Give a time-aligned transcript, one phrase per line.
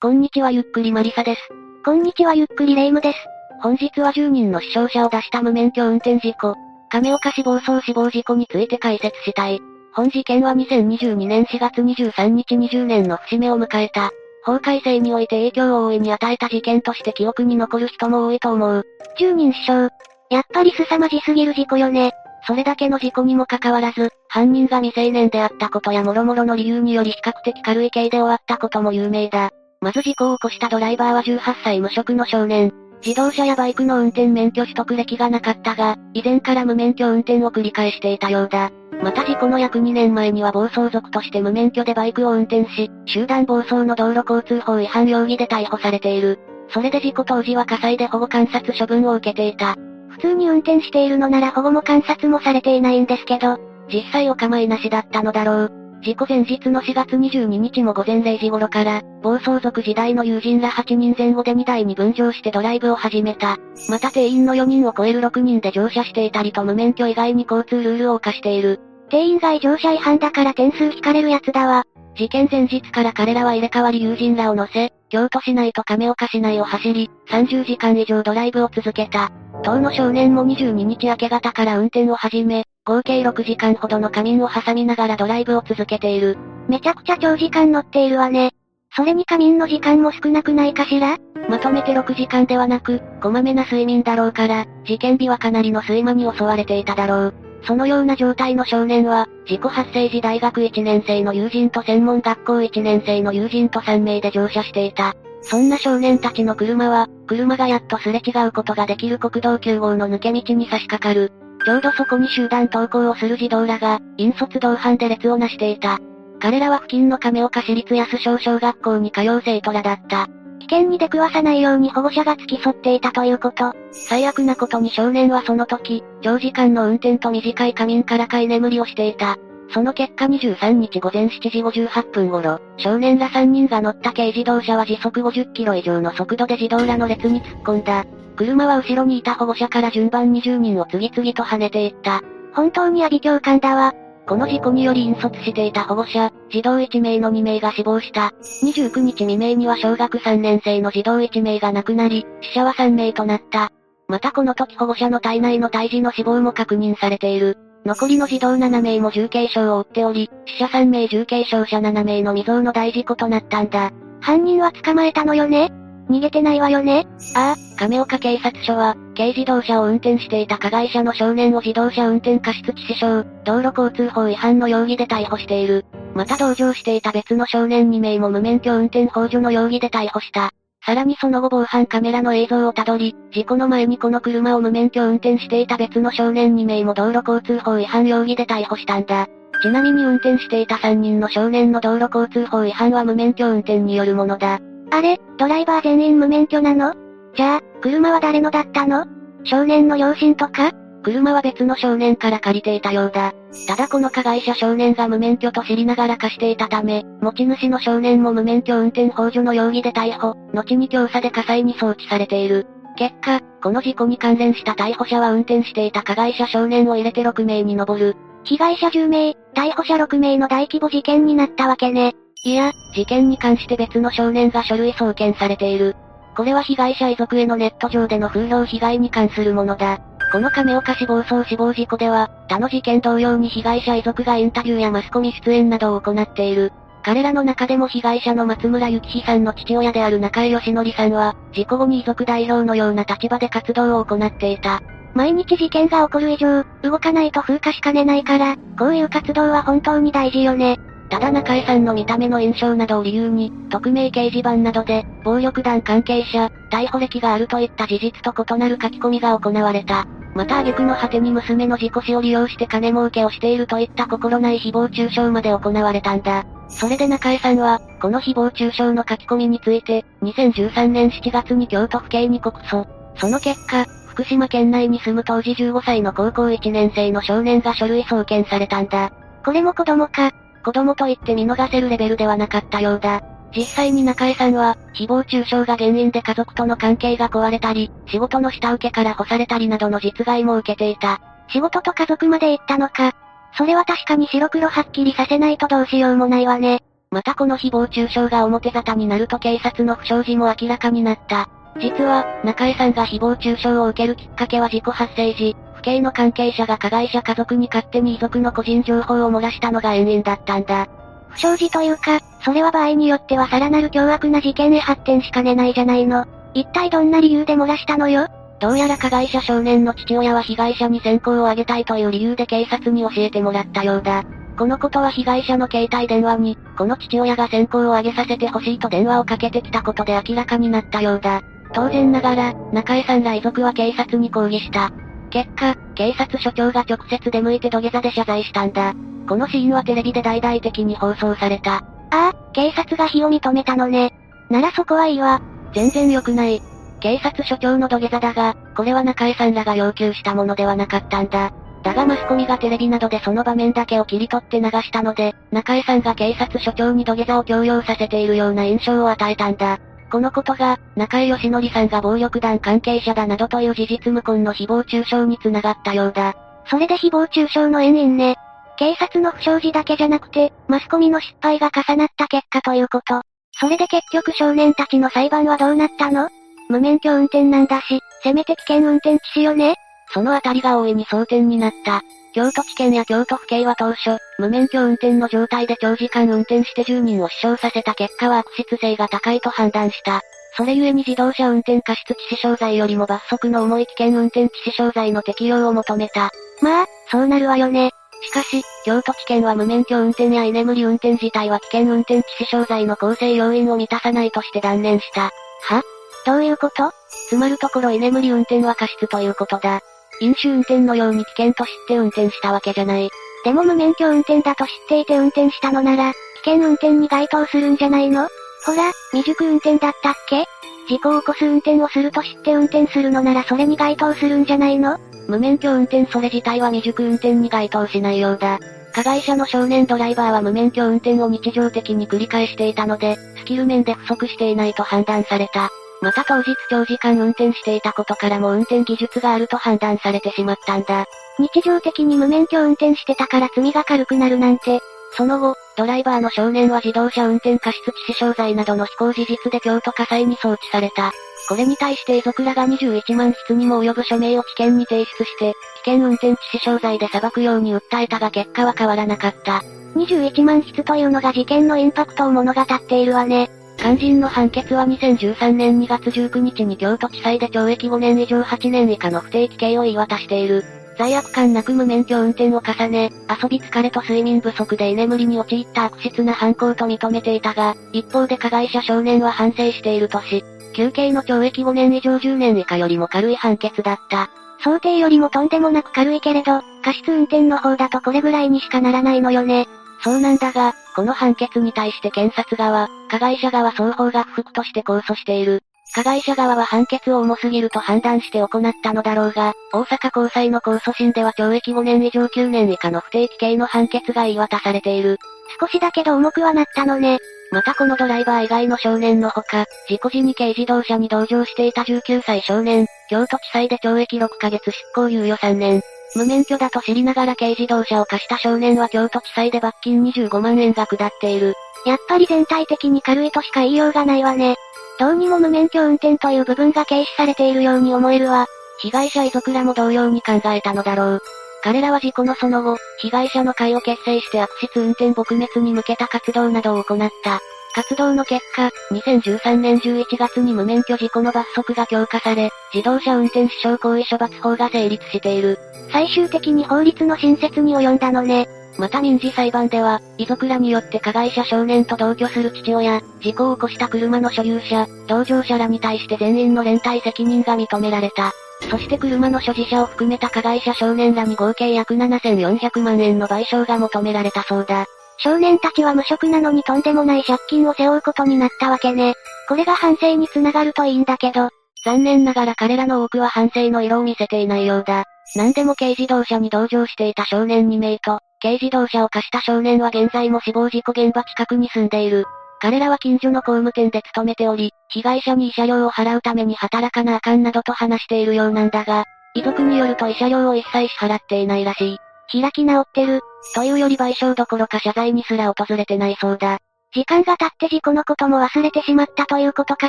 [0.00, 1.40] こんにちはゆっくりマリサです。
[1.84, 3.18] こんにちはゆっくりレイムです。
[3.60, 6.54] 本日は10人の死傷者を出した無免許運転事故、
[6.88, 9.58] 亀岡死亡走死亡事故について解説したい。
[9.92, 14.12] 本事件は2022年4月23日20年の節目を迎えた。
[14.44, 18.84] 法改正において影響を大いに与えた事件として記憶に残る人も多いと思う。
[19.18, 19.88] 10人死傷。
[20.30, 22.12] やっぱり凄まじすぎる事故よね。
[22.46, 29.50] それだけの事故にもかかわらず、犯人が未成年であったことや諸々の理由により比較的軽い刑で終わったことも有名だ。
[29.80, 32.72] まず事故を起こしたドライバーは18歳無職の少年。
[33.06, 38.72] 自動車やバイクの運転免許取得歴がなかったが、以前から無免許運転を繰り返していたようだ。
[39.04, 46.40] また事故の約2年前には暴走族として無免許でバイクを運転し、集団暴走の道路交通法違反容疑で逮捕されている。
[46.70, 49.76] それで事故当時は火災で保護観察処分を受けていた。
[50.08, 53.58] 普通に運転しているのなら保護も観察もされていないんですけど、
[53.92, 55.77] 実際お構いなしだったのだろう。
[56.00, 63.56] 事故前日の4月22日も午前0時頃から、暴走族時代の友人ら8人前後で2台に分乗してドライブを始めた。
[63.88, 68.80] また定員の4人を超える6人で乗車していたりと無免許以外に交通ルールを犯している。
[69.10, 71.84] 定員外乗車違反だから点数引かれるやつだわ。
[72.16, 79.30] 事件前日から彼らは入れ替わり友人らを乗せ、京都市内と亀岡市内を走り、30時間以上ドライブを続けた。
[79.64, 86.38] 当の少年も22日明け方から運転を始め、合計6時間ほどの仮眠を挟みながらドライブを続けている。
[86.68, 88.52] めちゃくちゃ長時間乗っているわね。
[88.96, 91.18] それに仮眠の時間も少なくないかしら？
[91.50, 97.34] まとめて6時間ではなく、こまめな睡眠だろうから、事件日はかなりの睡魔に襲われていただろう。
[97.64, 105.14] そのような状態の少年は、事故発生時大学1年生の友人と専門学校1年生の友人と3名で乗車していた。
[105.42, 111.32] そんな少年たちの車は、車がやっとすれ違うことができる国道9号の抜け道に差し掛かる。
[111.68, 115.98] ちょうどそこに集団登校をする児童らが、引率同伴で列をなしていた。
[116.40, 120.28] 彼らは付近の亀岡市立安小小学校に通う生徒らだった。
[120.60, 123.74] 危険に出くわさないように保護者が付き添っていたということ。
[123.92, 129.36] 最悪なことに少年はその時、長時間の運転と短い仮眠からかい眠りをしていた。
[129.74, 138.06] その結果23日午前7時58分頃、少年ら3人が乗った軽自動車は時速50キロ以上の速度で児童らの列に突っ込んだ。
[138.38, 142.22] 車は後ろにいた保護者から順番20人を次々と跳ねていった。
[142.54, 143.92] 本当に阿鼻教官だわ。
[144.28, 148.32] この事故により引率していた保護者、児童1名の2名が死亡した。
[148.62, 153.72] 29日未明には小学3年生の児童1名が亡くなり、死者は3名となった。
[154.06, 157.58] またこの時保護者の体内の胎児の死亡も確認されている。
[157.84, 163.90] 残りの児童7名も重軽傷を負っており、死者3名重軽傷者7名の未曾有の大事故となったんだ。
[164.20, 165.72] 犯人は捕まえたのよね？
[166.08, 167.06] 逃げてないわよね？
[167.34, 175.84] ああ、亀岡警察署は、軽自動車を運転していた加害者の少年を自動車運転過失致死傷、道路交通法違反の容疑で逮捕している。
[176.14, 180.50] また同乗していた別の少年2名も無免許運転法助の容疑で逮捕した。
[180.84, 189.26] さらにその後防犯カメラの映像をたどり、事故の前にこの車を無免許運転していた別の少年2名も道路交通法違反容疑で逮捕したんだ。
[189.60, 194.60] ちなみに運転していた3人の少年の道路交通法違反は無免許運転によるものだ。
[194.90, 196.94] あれ、ドライバー全員無免許なの？
[197.36, 199.06] じゃあ、車は誰のだったの？
[199.44, 200.72] 少年の両親とか？
[201.04, 203.32] 車は別の少年から借りていたようだ。
[203.66, 212.66] ただこの加害者少年が無免許と知りながら貸していたため、持ち主の少年も無免許運転法助の容疑で逮捕、後に強査で火災に送致されている。
[212.96, 218.16] 結果、この事故に関連した逮捕者は運転していた加害者少年を入れて6名に上る。
[218.42, 222.14] 被害者10名、逮捕者6名の大規模事件になったわけね。
[222.44, 225.96] いや、事件に関して別の少年が書類送検されている。
[226.36, 229.98] これは被害者遺族へのネット上での風評被害に関するものだ。
[230.30, 236.72] この亀岡死亡走死亡事故では、他の事件同様に被害者遺族がインタビューやマスコミ出演などを行っている。
[237.02, 244.80] 彼らの中でも被害者の松村幸喜さんの父親である中井義則さんは、事故後に遺族代表のような立場で活動を行っていた。
[245.14, 250.78] 毎日事件が起こる以上、動かないと風化しかねないから、こういう活動は本当に大事よね。
[251.10, 260.06] ただ中江さんの見た目の印象などを理由に、匿名掲示板などで、暴力団関係者、逮捕歴があるといった事実と異なる書き込みが行われた。
[260.34, 266.44] また挙句の果てに娘の事故死を利用して金儲けをしているといった心ない誹謗中傷まで行われたんだ。
[266.68, 272.86] それで中江さんは、この誹謗中傷の書き込みについて、2013年7月に京都府警に告訴。
[273.16, 279.10] その結果、福島県内に住む当時15歳の高校1年生の少年が書類送検されたんだ。
[279.44, 280.32] これも子供か。
[280.64, 283.22] 子供と言って見逃せるレベルではなかったようだ。
[283.56, 291.20] 実際に中江さんは、誹謗中傷が原因で家族との関係が壊れたり、仕事の下請けから干されたりなどの実害も受けていた。
[291.48, 293.12] 仕事と家族まで行ったのか。
[293.56, 296.82] それは確かに白黒はっきりさせないとどうしようもないわね。
[297.10, 301.48] またこの誹謗中傷が表沙汰になると警察の不祥事も明らかになった。
[301.80, 305.56] 実は、中江さんが誹謗中傷を受けるきっかけは事故発生時、
[305.88, 310.86] 府警の関係者が加害者家族に勝手に遺族の個人情報を漏らしたのが原因だったんだ。
[311.30, 316.26] 不祥事というか、それは場合によってはさらなる凶悪な事件へ発展しかねないじゃないの。
[316.52, 318.28] 一体どんな理由で漏らしたのよ？
[318.60, 324.24] どうやら加害者少年の父親は被害者に先行を上げたいという理由で警察に教えてもらったようだ。
[324.58, 331.42] このことは被害者の携帯電話に、この父親が先行を上げさせてほしいと電話をかけてきたことで明らかになったようだ。
[331.72, 334.90] 当然ながら、中江さんら遺族は警察に抗議した。
[335.28, 338.94] 結果、警察署長が直接出向いて土下座で謝罪したんだ。
[339.28, 341.76] このシーンはテレビで大々的に放送された。
[341.76, 344.12] ああ、警察が非を認めたのね。
[344.50, 345.42] ならそこはいいわ。
[345.74, 346.62] 全然良くない。
[347.00, 351.52] 警察署長の土下座だが、これは中江さんらが要求したものではなかったんだ。
[351.82, 359.78] だがマスコミがテレビなどでその場面だけを切り取って流したので、中江さんが警察署長に土下座を強要させているような印象を与えたんだ。
[360.10, 366.34] このことが、中江義則さんが暴力団関係者だなどという事実無根の誹謗中傷につながったようだ。
[366.66, 368.36] それで誹謗中傷の遠因ね。
[368.78, 373.22] 警察の不祥事だけじゃなくて、マスコミの失敗が重なった結果ということ。
[373.60, 376.28] それで結局少年たちの裁判はどうなったの？
[376.68, 379.74] 無免許運転なんだし、せめて危険運転致死よね？
[380.10, 382.02] そのあたりが大いに争点になった。
[382.34, 390.20] 京都地検や京都府警は当初、無免許運転の状態で長時間運転して10人を死傷させた結果は悪質性が高いと判断した。
[390.56, 396.30] それゆえに自動車運転過失致死傷罪よりも罰則の重い危険運転致死傷罪の適用を求めた。
[396.60, 397.92] まあ、そうなるわよね。
[398.22, 405.30] しかし、京都地検は無免許運転や居眠り運転自体は危険運転致死傷罪の構成要因を満たさないとして断念した。
[405.62, 405.82] は？
[406.26, 406.92] どういうこと？
[407.28, 409.80] つまるところ居眠り運転は過失ということだ。
[410.20, 413.10] 飲酒運転のように危険と知って運転したわけじゃない。
[413.44, 416.12] でも無免許運転だと知っていて運転したのなら、
[416.44, 418.28] 危険運転に該当するんじゃないの？
[418.66, 420.44] ほら、未熟運転だったっけ？
[420.88, 424.98] 事故を起こす運転をすると知って運転するのならそれに該当するんじゃないの？
[425.28, 428.58] 無免許運転それ自体は未熟運転に該当しないようだ。
[428.94, 435.70] 加害者の少年ドライバーは無免許運転を日常的に繰り返していたので、スキル面で不足していないと判断された。
[436.00, 441.06] また当日長時間運転していたことからも運転技術があると判断されてしまったんだ。
[441.38, 444.80] 日常的に無免許運転してたから罪が軽くなるなんて。
[445.16, 451.12] その後、ドライバーの少年は自動車運転過失致死傷罪などの非行事実で京都火災に送致された。
[451.48, 455.54] これに対して遺族らが21万筆にも及ぶ署名を地検に提出して、
[455.84, 459.62] 危険運転致死傷罪で裁くように訴えたが結果は変わらなかった。
[459.96, 463.50] 21万筆というのが事件のインパクトを物語っているわね。
[463.78, 470.64] 肝心の判決は2013年2月19日に京都地裁で懲役5年以上8年以下の不定期刑を言い渡している。
[470.98, 484.28] 罪悪感なく無免許運転を重ね、遊び疲れと睡眠不足で居眠りに陥った悪質な犯行と認めていたが、一方で加害者少年は反省しているとし、休刑の懲役5年以上10年以下よりも軽い判決だった。
[484.60, 489.68] 想定よりもとんでもなく軽いけれど、過失運転の方だとこれぐらいにしかならないのよね。
[490.02, 495.62] そうなんだが、この判決に対して検察側、加害者側双方が不服として控訴している。
[495.94, 505.18] 加害者側は判決を重すぎると判断して行ったのだろうが、大阪高裁の控訴審では懲役5年以上9年以下の不定期刑の判決が言い渡されている。
[505.60, 507.18] 少しだけど重くはなったのね。
[507.50, 515.80] またこのドライバー以外の少年のほか、事故時に軽自動車に同乗していた19歳少年、京都地裁で懲役6ヶ月執行猶予3年、
[516.14, 521.54] 無免許だと知りながら軽自動車を貸した少年は京都地裁で罰金25万円が下っている。
[521.86, 524.56] やっぱり全体的に軽いとしか言いようがないわね。
[524.98, 528.46] どうにも無免許運転という部分が軽視されているように思えるわ。
[528.80, 531.20] 被害者遺族らも同様に考えたのだろう。
[531.62, 537.40] 彼らは事故のその後、被害者の会を結成して悪質運転撲滅に向けた活動などを行った。
[537.78, 545.60] 活動の結果、2013年11月に無免許事故の罰則が強化され、自動車運転死傷行為処罰法が成立している。
[545.92, 548.48] 最終的に法律の新設に及んだのね。
[548.78, 558.32] また民事裁判では、遺族らによって加害者少年と同居する父親、事故を起こした車の所有者、同乗者らに対して全員の連帯責任が認められた。
[558.72, 564.84] そして車の所持者を含めた加害者少年らに合計約7400万円の賠償が求められたそうだ。
[565.18, 569.14] 少年たちは無職なのにとんでもない借金を背負うことになったわけね。
[569.48, 571.48] これが反省につながるといいんだけど。
[571.84, 575.04] 残念ながら彼らの多くは反省の色を見せていないようだ。
[575.34, 582.24] 何でも軽自動車に同乗していた少年2名と、軽自動車を貸した少年は現在も死亡事故現場近くに住んでいる。
[582.60, 591.98] 彼らは近所の工務店で勤めており、被害者に慰謝料を払うために働かなあかんなどと話しているようなんだが、遺族によると慰謝料を一切支払っていないらしい。
[592.30, 593.20] 開き直ってる、
[593.54, 596.58] というより賠償どころか謝罪にすら訪れてないそうだ。
[596.94, 599.88] 時間が経って事故のことも忘れてしまったということか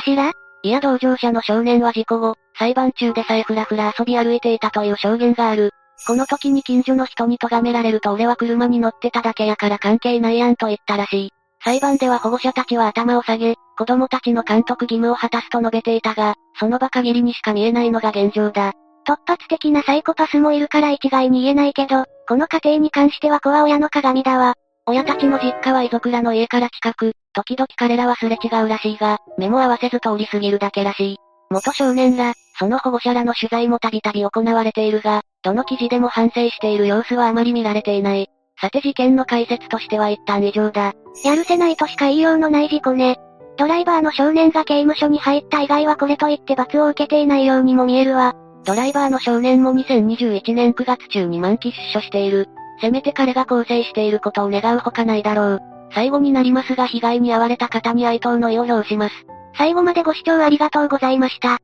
[0.00, 0.32] しら？
[0.62, 5.70] いや同乗者の少年は事故後、裁判中でさえふらふら遊び歩いていたという証言がある。
[6.06, 11.30] この時に近所の人に咎められると俺は車に乗ってただけやから関係ないやんと言ったらしい。
[11.62, 18.72] 裁判では保護者たちは頭を下げ、子供たちの監督義務を果たすと述べていたが、その場限りにしか見えないのが現状だ。
[19.06, 24.54] 突発的なサイコパスもいるから一概に言えないけど、この家庭に関しては子は親の鏡だわ。
[24.86, 31.16] 親たちの実家は遺族らの家から近く、時々彼らはすれ違うらしいが、目も合わせず通り過ぎるだけらしい。
[31.50, 38.28] 元少年ら、その保護者らの取材もたびたび行われているが、どの記事でも反省している様子はあまり見られていない。
[38.60, 40.92] さて事件の解説としては一旦以上だ。
[41.24, 43.18] やるせないとしか言いようのない事故ね。
[43.56, 48.34] ドライバーの少年が刑務所に入った以外はこれといって罰を受けていないようにも見えるわ。
[48.64, 52.48] ドライバーの少年も2021年9月中に満期出所している。
[52.80, 55.60] せめて彼が更生していることを願うほかないだろう。
[55.92, 59.14] 最後になりますが被害に遭われた方に哀悼の意を表します。
[59.56, 61.58] 最後までご視聴ありがとうございました。